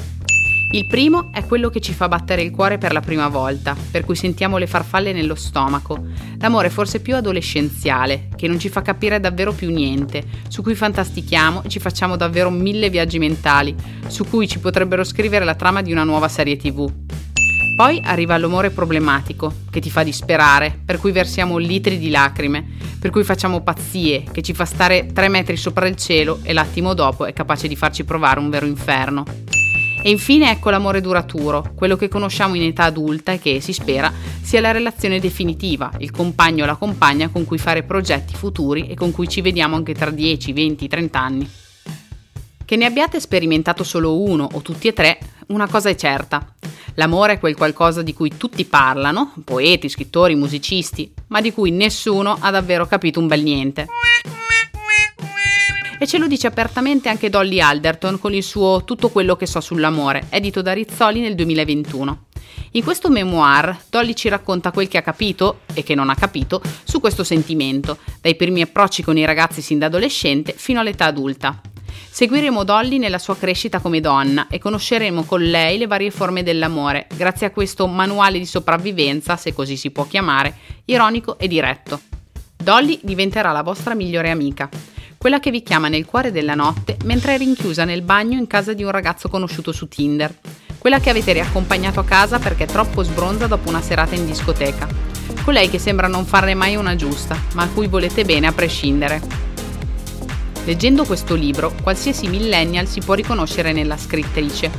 il 0.73 0.87
primo 0.87 1.31
è 1.33 1.45
quello 1.45 1.69
che 1.69 1.81
ci 1.81 1.93
fa 1.93 2.07
battere 2.07 2.43
il 2.43 2.53
cuore 2.53 2.79
per 2.79 2.93
la 2.93 3.01
prima 3.01 3.27
volta, 3.27 3.77
per 3.91 4.05
cui 4.05 4.15
sentiamo 4.15 4.57
le 4.57 4.69
farfalle 4.69 5.13
nello 5.13 5.35
stomaco. 5.35 6.01
L'amore 6.39 6.71
forse 6.71 7.01
più 7.01 7.17
adolescenziale, 7.17 8.29
che 8.37 8.47
non 8.47 8.61
ci 8.61 8.69
fa 8.69 8.81
capire 8.81 9.19
davvero 9.19 9.53
più 9.53 9.71
niente, 9.71 10.23
su 10.47 10.63
cui 10.63 10.77
fantastichiamo 10.77 11.65
e 11.65 11.69
ci 11.69 11.81
facciamo 11.81 12.15
davvero 12.15 12.51
mille 12.51 12.89
viaggi 12.89 13.19
mentali, 13.19 13.75
su 14.07 14.25
cui 14.29 14.47
ci 14.47 14.61
potrebbero 14.61 15.03
scrivere 15.03 15.45
la 15.45 15.57
trama 15.57 15.83
di 15.83 15.91
una 15.91 16.05
nuova 16.05 16.29
serie 16.29 16.57
tv. 16.57 16.89
Poi 17.75 18.01
arriva 18.05 18.39
l'amore 18.39 18.71
problematico, 18.71 19.53
che 19.71 19.81
ti 19.81 19.91
fa 19.91 20.05
disperare, 20.05 20.79
per 20.85 20.99
cui 20.99 21.11
versiamo 21.11 21.57
litri 21.57 21.99
di 21.99 22.11
lacrime, 22.11 22.65
per 23.01 23.11
cui 23.11 23.25
facciamo 23.25 23.63
pazzie, 23.63 24.23
che 24.31 24.43
ci 24.43 24.55
fa 24.55 24.67
stare 24.67 25.09
tre 25.13 25.29
metri 25.29 25.57
sopra 25.57 25.89
il 25.89 25.97
cielo 25.97 26.39
e 26.43 26.53
l'attimo 26.53 26.95
dopo 26.95 27.25
è 27.25 27.33
capace 27.33 27.67
di 27.67 27.75
farci 27.75 28.05
provare 28.05 28.39
un 28.39 28.51
vero 28.51 28.67
inferno. 28.67 29.25
E 30.03 30.09
infine 30.11 30.51
ecco 30.51 30.71
l'amore 30.71 31.03
duraturo, 31.03 31.73
quello 31.75 31.97
che 31.97 32.09
conosciamo 32.09 32.55
in 32.55 32.63
età 32.63 32.85
adulta 32.85 33.33
e 33.33 33.39
che, 33.39 33.61
si 33.61 33.75
spera, 33.75 34.11
sia 34.41 34.61
la 34.63 34.71
relazione 34.71 35.21
definitiva, 35.21 35.93
il 35.99 36.11
compagno 36.11 36.65
o 36.65 36.67
la 36.67 36.77
compagna 36.77 37.29
con 37.29 37.45
cui 37.45 37.59
fare 37.59 37.83
progetti 37.83 38.35
futuri 38.35 38.89
e 38.89 38.95
con 38.95 39.11
cui 39.11 39.29
ci 39.29 39.43
vediamo 39.43 39.77
anche 39.77 39.93
tra 39.93 40.11
10, 40.11 40.53
20, 40.55 40.89
30 40.89 41.21
anni. 41.21 41.51
Che 42.65 42.77
ne 42.77 42.87
abbiate 42.87 43.21
sperimentato 43.21 43.85
solo 43.85 44.23
uno 44.23 44.49
o 44.51 44.63
tutti 44.63 44.89
e 44.89 44.95
tre, 44.95 45.19
una 45.49 45.69
cosa 45.69 45.91
è 45.91 45.95
certa. 45.97 46.55
L'amore 46.95 47.35
è 47.35 47.39
quel 47.39 47.57
qualcosa 47.57 48.01
di 48.03 48.15
cui 48.15 48.37
tutti 48.37 48.65
parlano, 48.65 49.35
poeti, 49.45 49.89
scrittori, 49.89 50.35
musicisti, 50.35 51.13
ma 51.27 51.41
di 51.41 51.53
cui 51.53 51.71
nessuno 51.73 52.39
ha 52.41 52.51
davvero 52.51 52.87
capito 52.87 53.21
un 53.21 53.27
bel 53.27 53.43
niente. 53.43 53.87
E 56.03 56.07
ce 56.07 56.17
lo 56.17 56.27
dice 56.27 56.47
apertamente 56.47 57.11
anche 57.11 57.29
Dolly 57.29 57.61
Alderton 57.61 58.19
con 58.19 58.33
il 58.33 58.43
suo 58.43 58.85
Tutto 58.85 59.11
quello 59.11 59.37
che 59.37 59.45
so 59.45 59.61
sull'amore, 59.61 60.29
edito 60.31 60.63
da 60.63 60.73
Rizzoli 60.73 61.21
nel 61.21 61.35
2021. 61.35 62.25
In 62.71 62.83
questo 62.83 63.11
memoir 63.11 63.79
Dolly 63.91 64.15
ci 64.15 64.31
racconta 64.31 64.71
quel 64.71 64.89
che 64.89 64.97
ha 64.97 65.03
capito 65.03 65.61
e 65.75 65.83
che 65.83 65.95
non 65.95 66.09
ha 66.09 66.15
capito 66.15 66.63
su 66.85 67.01
questo 67.01 67.23
sentimento, 67.23 67.99
dai 68.23 68.35
primi 68.35 68.63
approcci 68.63 69.03
con 69.03 69.19
i 69.19 69.27
ragazzi 69.27 69.61
sin 69.61 69.79
da 69.79 69.87
adolescente 69.87 70.55
fino 70.57 70.81
all'età 70.81 71.05
adulta. 71.05 71.61
Seguiremo 72.09 72.65
Dolly 72.65 72.97
nella 72.97 73.19
sua 73.19 73.37
crescita 73.37 73.81
come 73.81 74.01
donna 74.01 74.47
e 74.49 74.59
conosceremo 74.59 75.25
con 75.25 75.43
lei 75.43 75.77
le 75.77 75.87
varie 75.87 76.11
forme 76.11 76.43
dell'amore, 76.43 77.09
grazie 77.15 77.49
a 77.49 77.51
questo 77.51 77.87
manuale 77.87 78.39
di 78.39 78.47
sopravvivenza, 78.47 79.37
se 79.37 79.53
così 79.53 79.77
si 79.77 79.91
può 79.91 80.07
chiamare, 80.07 80.57
ironico 80.87 81.39
e 81.39 81.47
diretto. 81.47 82.01
Dolly 82.57 83.01
diventerà 83.03 83.53
la 83.53 83.63
vostra 83.63 83.95
migliore 83.95 84.31
amica 84.31 84.71
quella 85.21 85.39
che 85.39 85.51
vi 85.51 85.63
chiama 85.63 85.89
nel 85.89 86.07
cuore 86.07 86.33
della 86.33 86.55
notte 86.55 86.97
mentre 87.05 87.35
è 87.35 87.37
rinchiusa 87.37 87.85
nel 87.85 88.01
bagno 88.01 88.39
in 88.39 88.47
casa 88.47 88.73
di 88.73 88.83
un 88.83 88.91
ragazzo 88.91 89.29
conosciuto 89.29 89.71
su 89.71 89.87
Tinder, 89.87 90.35
quella 90.79 90.99
che 90.99 91.11
avete 91.11 91.35
riaccompagnato 91.35 92.01
a 92.01 92.05
casa 92.05 92.39
perché 92.39 92.65
è 92.65 92.67
troppo 92.67 93.03
sbronza 93.03 93.47
dopo 93.47 93.69
una 93.69 93.83
serata 93.83 94.15
in 94.15 94.25
discoteca, 94.25 94.89
colei 95.45 95.69
che 95.69 95.79
sembra 95.79 96.09
non 96.09 96.25
farne 96.25 96.55
mai 96.55 96.75
una 96.75 96.97
giusta, 96.97 97.39
ma 97.53 97.65
a 97.65 97.69
cui 97.69 97.87
volete 97.87 98.25
bene 98.25 98.47
a 98.47 98.53
prescindere. 98.53 99.21
Leggendo 100.65 101.05
questo 101.05 101.35
libro, 101.35 101.75
qualsiasi 101.83 102.27
millennial 102.27 102.87
si 102.87 103.01
può 103.01 103.13
riconoscere 103.13 103.73
nella 103.73 103.99
scrittrice, 103.99 104.71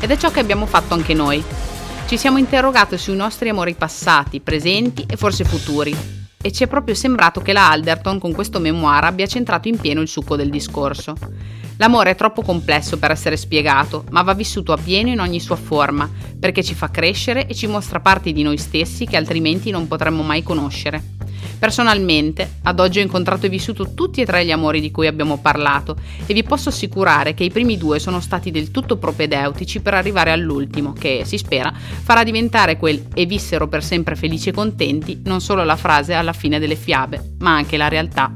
ed 0.00 0.10
è 0.10 0.16
ciò 0.16 0.30
che 0.30 0.40
abbiamo 0.40 0.64
fatto 0.64 0.94
anche 0.94 1.12
noi. 1.12 1.44
Ci 2.06 2.16
siamo 2.16 2.38
interrogati 2.38 2.96
sui 2.96 3.16
nostri 3.16 3.50
amori 3.50 3.74
passati, 3.74 4.40
presenti 4.40 5.04
e 5.06 5.18
forse 5.18 5.44
futuri, 5.44 6.19
e 6.42 6.52
ci 6.52 6.64
è 6.64 6.66
proprio 6.66 6.94
sembrato 6.94 7.40
che 7.40 7.52
la 7.52 7.70
Alderton 7.70 8.18
con 8.18 8.32
questo 8.32 8.60
memoir 8.60 9.04
abbia 9.04 9.26
centrato 9.26 9.68
in 9.68 9.78
pieno 9.78 10.00
il 10.00 10.08
succo 10.08 10.36
del 10.36 10.48
discorso. 10.48 11.14
L'amore 11.76 12.10
è 12.10 12.14
troppo 12.14 12.42
complesso 12.42 12.98
per 12.98 13.10
essere 13.10 13.36
spiegato, 13.36 14.04
ma 14.10 14.22
va 14.22 14.34
vissuto 14.34 14.72
a 14.72 14.78
pieno 14.82 15.08
in 15.08 15.20
ogni 15.20 15.40
sua 15.40 15.56
forma, 15.56 16.10
perché 16.38 16.62
ci 16.62 16.74
fa 16.74 16.90
crescere 16.90 17.46
e 17.46 17.54
ci 17.54 17.66
mostra 17.66 18.00
parti 18.00 18.32
di 18.32 18.42
noi 18.42 18.58
stessi 18.58 19.06
che 19.06 19.16
altrimenti 19.16 19.70
non 19.70 19.88
potremmo 19.88 20.22
mai 20.22 20.42
conoscere. 20.42 21.19
Personalmente, 21.58 22.58
ad 22.62 22.80
oggi 22.80 22.98
ho 22.98 23.02
incontrato 23.02 23.46
e 23.46 23.48
vissuto 23.48 23.92
tutti 23.94 24.20
e 24.20 24.24
tre 24.24 24.44
gli 24.44 24.50
amori 24.50 24.80
di 24.80 24.90
cui 24.90 25.06
abbiamo 25.06 25.38
parlato 25.38 25.96
e 26.26 26.32
vi 26.32 26.42
posso 26.42 26.70
assicurare 26.70 27.34
che 27.34 27.44
i 27.44 27.50
primi 27.50 27.76
due 27.76 27.98
sono 27.98 28.20
stati 28.20 28.50
del 28.50 28.70
tutto 28.70 28.96
propedeutici 28.96 29.80
per 29.80 29.94
arrivare 29.94 30.32
all'ultimo, 30.32 30.92
che, 30.92 31.22
si 31.24 31.36
spera, 31.36 31.72
farà 31.72 32.24
diventare 32.24 32.76
quel 32.76 33.08
e 33.14 33.26
vissero 33.26 33.68
per 33.68 33.84
sempre 33.84 34.16
felici 34.16 34.48
e 34.48 34.52
contenti 34.52 35.20
non 35.24 35.40
solo 35.40 35.64
la 35.64 35.76
frase 35.76 36.14
alla 36.14 36.32
fine 36.32 36.58
delle 36.58 36.76
fiabe, 36.76 37.34
ma 37.38 37.54
anche 37.54 37.76
la 37.76 37.88
realtà. 37.88 38.30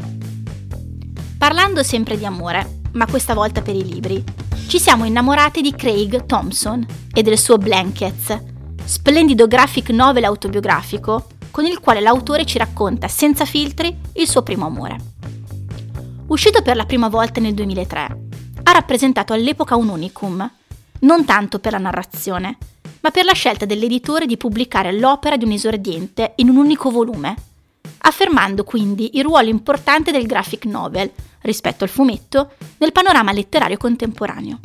Parlando 1.39 1.83
sempre 1.83 2.17
di 2.17 2.25
amore, 2.25 2.81
ma 2.93 3.07
questa 3.07 3.35
volta 3.35 3.61
per 3.61 3.75
i 3.75 3.85
libri, 3.85 4.23
ci 4.67 4.79
siamo 4.79 5.05
innamorati 5.05 5.61
di 5.61 5.73
Craig 5.73 6.27
Thompson 6.27 6.87
e 7.13 7.23
del 7.23 7.39
suo 7.39 7.59
Blankets, 7.59 8.37
splendido 8.85 9.47
graphic 9.47 9.91
novel 9.91 10.25
autobiografico 10.25 11.27
con 11.55 11.67
il 11.67 11.79
quale 11.79 12.01
l'autore 12.01 12.45
ci 12.45 12.59
racconta 12.59 13.07
senza 13.07 13.45
filtri 13.45 13.97
il 14.15 14.29
suo 14.29 14.43
primo 14.43 14.67
amore. 14.67 14.97
Uscito 16.27 16.63
per 16.63 16.75
la 16.75 16.85
prima 16.85 17.07
volta 17.07 17.41
nel 17.41 17.55
2003, 17.55 18.19
ha 18.65 18.73
rappresentato 18.73 19.33
all'epoca 19.33 19.77
un 19.77 19.89
unicum, 19.89 20.51
non 21.03 21.25
tanto 21.25 21.61
per 21.61 21.71
la 21.71 21.79
narrazione, 21.79 22.59
ma 23.03 23.13
per 23.13 23.25
la 23.25 23.35
scelta 23.35 23.67
dell'editore 23.67 24.27
di 24.27 24.37
pubblicare 24.37 24.99
l'opera 24.99 25.37
di 25.37 25.45
un 25.45 25.53
esordiente 25.53 26.33
in 26.39 26.49
un 26.49 26.57
unico 26.57 26.91
volume, 26.91 27.37
affermando 27.99 28.65
quindi 28.65 29.17
il 29.17 29.23
ruolo 29.23 29.49
importante 29.49 30.11
del 30.11 30.27
graphic 30.27 30.65
novel 30.65 31.09
rispetto 31.43 31.85
al 31.85 31.91
fumetto 31.91 32.55
nel 32.79 32.91
panorama 32.91 33.31
letterario 33.31 33.77
contemporaneo. 33.77 34.59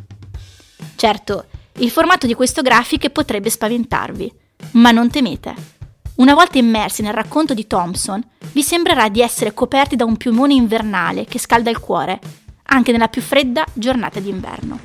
Certo, 0.96 1.46
il 1.74 1.92
formato 1.92 2.26
di 2.26 2.34
questo 2.34 2.64
graphic 2.64 3.12
potrebbe 3.12 3.52
spaventarvi, 3.52 4.34
ma 4.72 4.90
non 4.90 5.12
temete. 5.12 5.78
Una 6.20 6.34
volta 6.34 6.58
immersi 6.58 7.02
nel 7.02 7.14
racconto 7.14 7.54
di 7.54 7.66
Thompson, 7.66 8.22
vi 8.52 8.62
sembrerà 8.62 9.08
di 9.08 9.22
essere 9.22 9.54
coperti 9.54 9.96
da 9.96 10.04
un 10.04 10.18
piumone 10.18 10.54
invernale 10.54 11.24
che 11.24 11.40
scalda 11.40 11.70
il 11.70 11.80
cuore, 11.80 12.20
anche 12.64 12.92
nella 12.92 13.08
più 13.08 13.22
fredda 13.22 13.64
giornata 13.72 14.20
d'inverno. 14.20 14.80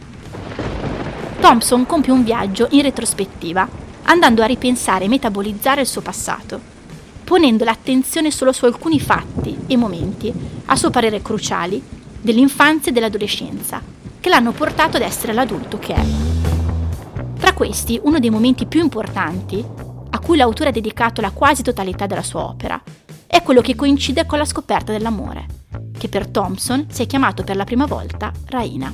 Thompson 1.41 1.87
compie 1.87 2.12
un 2.12 2.23
viaggio 2.23 2.69
in 2.71 2.83
retrospettiva, 2.83 3.69
andando 4.05 4.43
a 4.45 4.47
ripensare 4.47 5.07
e 5.07 5.09
metabolizzare 5.09 5.81
il 5.81 5.88
suo 5.88 6.03
passato, 6.03 6.61
ponendo 7.25 7.64
l'attenzione 7.64 8.31
solo 8.31 8.53
su 8.53 8.67
alcuni 8.67 9.00
fatti 9.00 9.59
e 9.67 9.76
momenti, 9.76 10.33
a 10.67 10.76
suo 10.76 10.91
parere 10.91 11.21
cruciali, 11.21 11.83
dell'infanzia 12.21 12.93
e 12.93 12.95
dell'adolescenza, 12.95 13.83
che 14.21 14.29
l'hanno 14.29 14.53
portato 14.53 14.99
ad 14.99 15.03
essere 15.03 15.33
l'adulto 15.33 15.81
che 15.81 15.95
è. 15.95 16.05
Tra 17.41 17.53
questi, 17.55 17.99
uno 18.05 18.21
dei 18.21 18.31
momenti 18.31 18.67
più 18.67 18.81
importanti 18.81 19.93
cui 20.25 20.38
l'autore 20.38 20.71
ha 20.71 20.73
dedicato 20.73 21.21
la 21.21 21.33
quasi 21.33 21.62
totalità 21.62 22.07
della 22.07 22.23
sua 22.23 22.45
opera, 22.45 22.83
è 23.26 23.43
quello 23.43 23.61
che 23.61 23.75
coincide 23.75 24.25
con 24.25 24.38
la 24.38 24.47
scoperta 24.47 24.90
dell'amore, 24.90 25.47
che 25.99 26.09
per 26.09 26.28
Thompson 26.28 26.87
si 26.90 27.02
è 27.02 27.07
chiamato 27.07 27.45
per 27.45 27.57
la 27.57 27.64
prima 27.64 27.85
volta 27.85 28.33
Raina. 28.47 28.93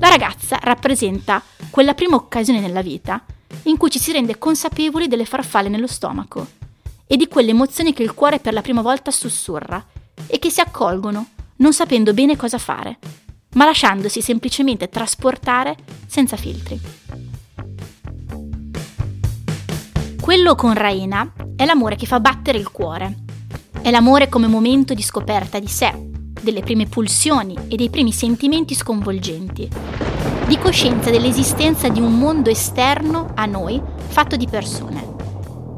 La 0.00 0.08
ragazza 0.08 0.58
rappresenta 0.60 1.40
quella 1.70 1.94
prima 1.94 2.16
occasione 2.16 2.58
nella 2.58 2.82
vita 2.82 3.24
in 3.64 3.76
cui 3.76 3.90
ci 3.90 4.00
si 4.00 4.10
rende 4.10 4.38
consapevoli 4.38 5.06
delle 5.06 5.24
farfalle 5.24 5.68
nello 5.68 5.86
stomaco 5.86 6.46
e 7.06 7.16
di 7.16 7.28
quelle 7.28 7.50
emozioni 7.50 7.92
che 7.92 8.02
il 8.02 8.14
cuore 8.14 8.40
per 8.40 8.52
la 8.52 8.62
prima 8.62 8.82
volta 8.82 9.12
sussurra 9.12 9.84
e 10.26 10.38
che 10.40 10.50
si 10.50 10.60
accolgono 10.60 11.28
non 11.56 11.72
sapendo 11.72 12.12
bene 12.12 12.36
cosa 12.36 12.58
fare, 12.58 12.98
ma 13.54 13.64
lasciandosi 13.64 14.20
semplicemente 14.20 14.88
trasportare 14.88 15.76
senza 16.06 16.36
filtri. 16.36 17.07
Quello 20.28 20.54
con 20.56 20.74
Raina 20.74 21.32
è 21.56 21.64
l'amore 21.64 21.96
che 21.96 22.04
fa 22.04 22.20
battere 22.20 22.58
il 22.58 22.70
cuore. 22.70 23.20
È 23.80 23.90
l'amore 23.90 24.28
come 24.28 24.46
momento 24.46 24.92
di 24.92 25.00
scoperta 25.00 25.58
di 25.58 25.68
sé, 25.68 25.90
delle 26.42 26.60
prime 26.60 26.84
pulsioni 26.84 27.56
e 27.66 27.76
dei 27.76 27.88
primi 27.88 28.12
sentimenti 28.12 28.74
sconvolgenti, 28.74 29.66
di 30.46 30.58
coscienza 30.58 31.08
dell'esistenza 31.08 31.88
di 31.88 32.02
un 32.02 32.18
mondo 32.18 32.50
esterno 32.50 33.30
a 33.34 33.46
noi 33.46 33.80
fatto 34.08 34.36
di 34.36 34.46
persone, 34.46 35.02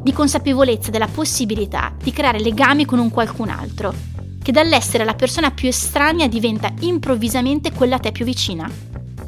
di 0.03 0.13
consapevolezza 0.13 0.91
della 0.91 1.07
possibilità 1.07 1.95
di 2.03 2.11
creare 2.11 2.41
legami 2.41 2.85
con 2.85 2.99
un 2.99 3.11
qualcun 3.11 3.51
altro, 3.51 3.95
che 4.43 4.51
dall'essere 4.51 5.05
la 5.05 5.15
persona 5.15 5.53
più 5.53 5.69
estranea 5.69 6.27
diventa 6.27 6.73
improvvisamente 6.81 7.71
quella 7.71 7.95
a 7.95 8.01
te 8.01 8.11
più 8.11 8.25
vicina, 8.25 8.69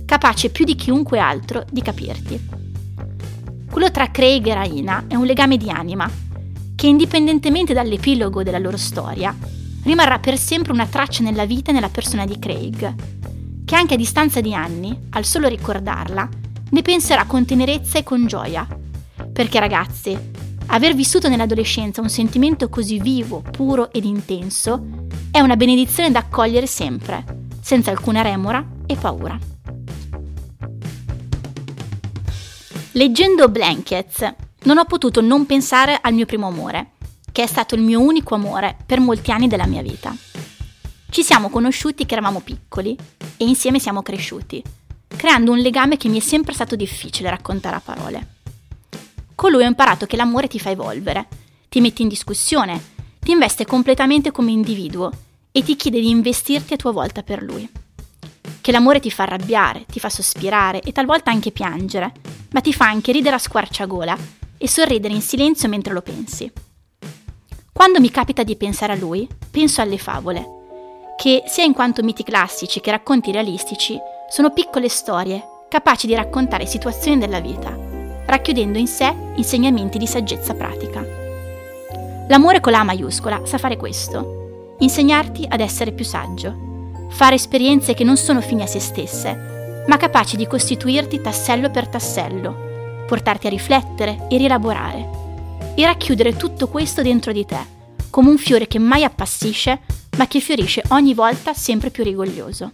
capace 0.05 0.51
più 0.51 0.65
di 0.65 0.75
chiunque 0.75 1.21
altro 1.21 1.65
di 1.71 1.81
capirti. 1.81 2.62
Quello 3.73 3.91
tra 3.91 4.11
Craig 4.11 4.47
e 4.47 4.53
Raina 4.53 5.05
è 5.09 5.15
un 5.15 5.25
legame 5.25 5.57
di 5.57 5.71
anima, 5.71 6.09
che 6.77 6.87
indipendentemente 6.87 7.73
dall'epilogo 7.73 8.43
della 8.43 8.59
loro 8.59 8.77
storia, 8.77 9.35
rimarrà 9.85 10.19
per 10.19 10.37
sempre 10.37 10.73
una 10.73 10.85
traccia 10.85 11.23
nella 11.23 11.47
vita 11.47 11.71
e 11.71 11.73
nella 11.73 11.89
persona 11.89 12.27
di 12.27 12.39
Craig, 12.39 12.95
che 13.65 13.75
anche 13.75 13.95
a 13.95 13.97
distanza 13.97 14.43
di 14.43 14.53
anni, 14.53 14.95
al 15.13 15.25
solo 15.25 15.49
ricordarla, 15.49 16.29
ne 16.69 16.83
penserà 16.83 17.25
con 17.25 17.47
tenerezza 17.47 17.99
e 17.99 18.03
con 18.03 18.27
gioia. 18.27 18.69
Perché 19.33 19.59
ragazzi, 19.59 20.19
aver 20.67 20.95
vissuto 20.95 21.31
nell'adolescenza 21.31 22.03
un 22.03 22.11
sentimento 22.11 22.69
così 22.69 23.01
vivo, 23.01 23.41
puro 23.41 23.91
ed 23.91 24.05
intenso 24.05 25.07
è 25.31 25.41
una 25.41 25.57
benedizione 25.57 26.11
da 26.11 26.19
accogliere 26.19 26.67
sempre, 26.67 27.25
senza 27.63 27.91
alcuna 27.91 28.21
remora 28.21 28.63
e 28.85 28.97
paura. 28.97 29.52
Leggendo 32.95 33.49
Blankets 33.49 34.35
non 34.65 34.77
ho 34.77 34.85
potuto 34.85 35.23
non 35.23 35.47
pensare 35.47 35.99
al 35.99 36.13
mio 36.13 36.27
primo 36.27 36.49
amore, 36.49 36.91
che 37.33 37.43
è 37.43 37.47
stato 37.47 37.75
il 37.75 37.81
mio 37.81 38.01
unico 38.01 38.35
amore 38.35 38.77
per 38.85 39.01
molti 39.01 39.31
anni 39.31 39.49
della 39.49 39.67
mia 39.67 39.81
vita. 39.81 40.15
Ci 41.09 41.23
siamo 41.23 41.49
conosciuti 41.49 42.05
che 42.05 42.13
eravamo 42.13 42.41
piccoli 42.41 42.95
e 43.39 43.47
insieme 43.47 43.79
siamo 43.79 44.03
cresciuti, 44.03 44.63
creando 45.07 45.53
un 45.53 45.59
legame 45.61 45.97
che 45.97 46.11
mi 46.11 46.19
è 46.19 46.21
sempre 46.21 46.53
stato 46.53 46.77
difficile 46.77 47.31
raccontare 47.31 47.77
a 47.77 47.81
parole. 47.81 48.27
Con 49.35 49.53
lui 49.53 49.65
ho 49.65 49.69
imparato 49.69 50.05
che 50.05 50.17
l'amore 50.17 50.49
ti 50.49 50.59
fa 50.59 50.69
evolvere, 50.69 51.29
ti 51.71 51.81
mette 51.81 52.03
in 52.03 52.09
discussione, 52.09 52.79
ti 53.21 53.31
investe 53.31 53.65
completamente 53.65 54.33
come 54.33 54.51
individuo 54.51 55.11
e 55.51 55.63
ti 55.63 55.77
chiede 55.77 55.99
di 55.99 56.11
investirti 56.11 56.75
a 56.75 56.77
tua 56.77 56.93
volta 56.93 57.23
per 57.23 57.43
lui. 57.43 57.67
Che 58.63 58.73
l'amore 58.73 59.01
ti 59.01 59.11
fa 59.11 59.25
arrabbiare, 59.25 59.85
ti 59.87 60.01
fa 60.01 60.09
sospirare 60.09 60.81
e 60.81 60.93
talvolta 60.93 61.31
anche 61.31 61.51
piangere, 61.51 62.13
ma 62.53 62.61
ti 62.61 62.73
fa 62.73 62.87
anche 62.87 63.13
ridere 63.13 63.37
a 63.37 63.39
squarciagola 63.39 64.17
e 64.57 64.69
sorridere 64.69 65.13
in 65.13 65.21
silenzio 65.21 65.69
mentre 65.69 65.93
lo 65.93 66.01
pensi. 66.01 66.51
Quando 67.73 68.01
mi 68.01 68.11
capita 68.11 68.43
di 68.43 68.57
pensare 68.57 68.93
a 68.95 68.97
lui, 68.97 69.29
penso 69.51 69.83
alle 69.83 69.99
favole, 69.99 70.47
che 71.19 71.43
sia 71.47 71.65
in 71.65 71.75
quanto 71.75 72.03
miti 72.03 72.23
classici 72.23 72.81
che 72.81 72.91
racconti 72.91 73.33
realistici, 73.33 73.99
sono 74.31 74.53
piccole 74.53 74.89
storie 74.89 75.43
capaci 75.69 76.07
di 76.07 76.15
raccontare 76.15 76.65
situazioni 76.65 77.19
della 77.19 77.41
vita 77.41 77.93
racchiudendo 78.33 78.79
in 78.79 78.87
sé 78.87 79.15
insegnamenti 79.35 79.99
di 79.99 80.07
saggezza 80.07 80.55
pratica. 80.55 81.05
L'amore 82.29 82.61
con 82.61 82.73
la 82.73 82.83
maiuscola 82.83 83.43
sa 83.45 83.59
fare 83.59 83.77
questo, 83.77 84.77
insegnarti 84.79 85.47
ad 85.49 85.61
essere 85.61 85.93
più 85.93 86.05
saggio, 86.05 86.72
fare 87.13 87.37
esperienze 87.37 87.95
che 87.95 88.05
non 88.05 88.17
sono 88.17 88.41
fini 88.41 88.63
a 88.63 88.67
se 88.67 88.81
stesse, 88.81 89.85
ma 89.87 89.97
capaci 89.97 90.37
di 90.37 90.47
costituirti 90.47 91.21
tassello 91.21 91.71
per 91.71 91.89
tassello, 91.89 93.05
portarti 93.07 93.47
a 93.47 93.51
riflettere 93.51 94.27
e 94.29 94.37
rielaborare, 94.37 95.09
e 95.75 95.85
racchiudere 95.85 96.37
tutto 96.37 96.69
questo 96.69 97.03
dentro 97.03 97.33
di 97.33 97.45
te, 97.45 97.59
come 98.11 98.31
un 98.31 98.39
fiore 98.39 98.67
che 98.67 98.79
mai 98.79 99.05
appassisce, 99.05 99.81
ma 100.17 100.27
che 100.27 100.41
fiorisce 100.41 100.83
ogni 100.89 101.15
volta 101.15 101.55
sempre 101.55 101.91
più 101.91 102.05
rigoglioso. 102.05 102.73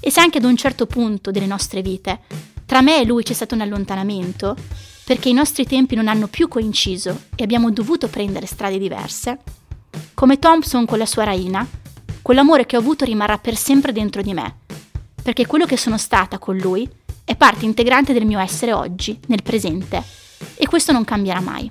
E 0.00 0.10
se 0.10 0.20
anche 0.20 0.38
ad 0.38 0.44
un 0.44 0.56
certo 0.56 0.86
punto 0.86 1.30
delle 1.30 1.46
nostre 1.46 1.82
vite 1.82 2.20
tra 2.66 2.80
me 2.80 3.00
e 3.00 3.04
lui 3.04 3.22
c'è 3.22 3.32
stato 3.32 3.54
un 3.54 3.60
allontanamento, 3.60 4.56
perché 5.04 5.28
i 5.28 5.32
nostri 5.32 5.64
tempi 5.64 5.94
non 5.94 6.08
hanno 6.08 6.26
più 6.26 6.48
coinciso 6.48 7.26
e 7.36 7.44
abbiamo 7.44 7.70
dovuto 7.70 8.08
prendere 8.08 8.46
strade 8.46 8.76
diverse. 8.76 9.38
Come 10.14 10.40
Thompson 10.40 10.84
con 10.84 10.98
la 10.98 11.06
sua 11.06 11.22
Raina, 11.22 11.64
quell'amore 12.26 12.66
che 12.66 12.74
ho 12.74 12.80
avuto 12.80 13.04
rimarrà 13.04 13.38
per 13.38 13.54
sempre 13.54 13.92
dentro 13.92 14.20
di 14.20 14.34
me, 14.34 14.56
perché 15.22 15.46
quello 15.46 15.64
che 15.64 15.76
sono 15.76 15.96
stata 15.96 16.40
con 16.40 16.56
lui 16.56 16.90
è 17.22 17.36
parte 17.36 17.64
integrante 17.64 18.12
del 18.12 18.26
mio 18.26 18.40
essere 18.40 18.72
oggi, 18.72 19.16
nel 19.28 19.44
presente, 19.44 20.02
e 20.56 20.66
questo 20.66 20.90
non 20.90 21.04
cambierà 21.04 21.40
mai. 21.40 21.70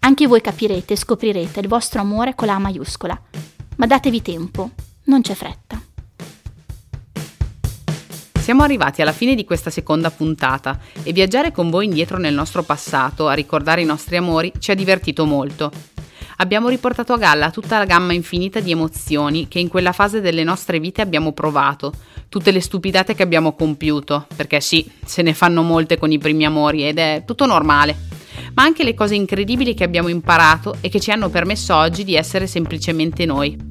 Anche 0.00 0.26
voi 0.26 0.42
capirete 0.42 0.92
e 0.92 0.96
scoprirete 0.98 1.60
il 1.60 1.66
vostro 1.66 2.02
amore 2.02 2.34
con 2.34 2.46
la 2.46 2.56
A 2.56 2.58
maiuscola, 2.58 3.18
ma 3.76 3.86
datevi 3.86 4.20
tempo, 4.20 4.72
non 5.04 5.22
c'è 5.22 5.32
fretta. 5.32 5.80
Siamo 8.38 8.62
arrivati 8.62 9.00
alla 9.00 9.12
fine 9.12 9.34
di 9.34 9.46
questa 9.46 9.70
seconda 9.70 10.10
puntata 10.10 10.78
e 11.02 11.10
viaggiare 11.14 11.52
con 11.52 11.70
voi 11.70 11.86
indietro 11.86 12.18
nel 12.18 12.34
nostro 12.34 12.64
passato 12.64 13.28
a 13.28 13.32
ricordare 13.32 13.80
i 13.80 13.86
nostri 13.86 14.18
amori 14.18 14.52
ci 14.58 14.72
ha 14.72 14.74
divertito 14.74 15.24
molto. 15.24 15.72
Abbiamo 16.40 16.68
riportato 16.68 17.12
a 17.12 17.18
galla 17.18 17.50
tutta 17.50 17.78
la 17.78 17.84
gamma 17.84 18.12
infinita 18.12 18.60
di 18.60 18.70
emozioni 18.70 19.48
che 19.48 19.58
in 19.58 19.66
quella 19.66 19.90
fase 19.90 20.20
delle 20.20 20.44
nostre 20.44 20.78
vite 20.78 21.02
abbiamo 21.02 21.32
provato, 21.32 21.92
tutte 22.28 22.52
le 22.52 22.60
stupidate 22.60 23.16
che 23.16 23.24
abbiamo 23.24 23.56
compiuto, 23.56 24.24
perché 24.36 24.60
sì, 24.60 24.88
se 25.04 25.22
ne 25.22 25.34
fanno 25.34 25.62
molte 25.62 25.98
con 25.98 26.12
i 26.12 26.18
primi 26.18 26.44
amori 26.44 26.86
ed 26.86 26.98
è 26.98 27.24
tutto 27.26 27.44
normale, 27.44 27.96
ma 28.54 28.62
anche 28.62 28.84
le 28.84 28.94
cose 28.94 29.16
incredibili 29.16 29.74
che 29.74 29.82
abbiamo 29.82 30.06
imparato 30.06 30.76
e 30.80 30.88
che 30.88 31.00
ci 31.00 31.10
hanno 31.10 31.28
permesso 31.28 31.74
oggi 31.74 32.04
di 32.04 32.14
essere 32.14 32.46
semplicemente 32.46 33.26
noi. 33.26 33.67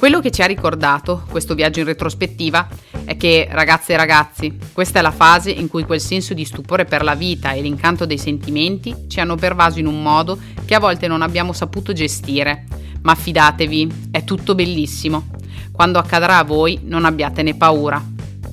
Quello 0.00 0.20
che 0.20 0.30
ci 0.30 0.40
ha 0.40 0.46
ricordato 0.46 1.24
questo 1.28 1.54
viaggio 1.54 1.80
in 1.80 1.84
retrospettiva 1.84 2.66
è 3.04 3.18
che, 3.18 3.46
ragazze 3.50 3.92
e 3.92 3.96
ragazzi, 3.98 4.58
questa 4.72 4.98
è 4.98 5.02
la 5.02 5.10
fase 5.10 5.50
in 5.50 5.68
cui 5.68 5.84
quel 5.84 6.00
senso 6.00 6.32
di 6.32 6.46
stupore 6.46 6.86
per 6.86 7.02
la 7.02 7.14
vita 7.14 7.52
e 7.52 7.60
l'incanto 7.60 8.06
dei 8.06 8.16
sentimenti 8.16 9.08
ci 9.08 9.20
hanno 9.20 9.34
pervaso 9.34 9.78
in 9.78 9.84
un 9.84 10.00
modo 10.00 10.38
che 10.64 10.74
a 10.74 10.80
volte 10.80 11.06
non 11.06 11.20
abbiamo 11.20 11.52
saputo 11.52 11.92
gestire. 11.92 12.64
Ma 13.02 13.14
fidatevi, 13.14 14.08
è 14.10 14.24
tutto 14.24 14.54
bellissimo. 14.54 15.32
Quando 15.70 15.98
accadrà 15.98 16.38
a 16.38 16.44
voi 16.44 16.80
non 16.84 17.04
abbiatene 17.04 17.54
paura. 17.54 18.02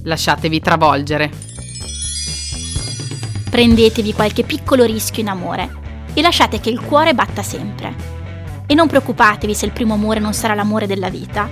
Lasciatevi 0.03 0.59
travolgere. 0.59 1.31
Prendetevi 3.49 4.11
qualche 4.11 4.43
piccolo 4.43 4.83
rischio 4.83 5.21
in 5.21 5.29
amore 5.29 5.69
e 6.13 6.21
lasciate 6.21 6.59
che 6.59 6.69
il 6.69 6.81
cuore 6.81 7.13
batta 7.13 7.41
sempre 7.41 8.16
e 8.67 8.75
non 8.75 8.87
preoccupatevi 8.87 9.55
se 9.55 9.65
il 9.65 9.71
primo 9.71 9.95
amore 9.95 10.19
non 10.19 10.33
sarà 10.33 10.53
l'amore 10.53 10.85
della 10.85 11.09
vita, 11.09 11.49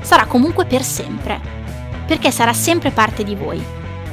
sarà 0.00 0.26
comunque 0.26 0.64
per 0.64 0.82
sempre, 0.82 1.40
perché 2.06 2.30
sarà 2.30 2.52
sempre 2.52 2.90
parte 2.90 3.22
di 3.22 3.36
voi. 3.36 3.62